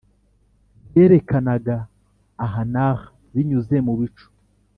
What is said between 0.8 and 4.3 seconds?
ryerekanaga aha n'aha binyuze mu bicu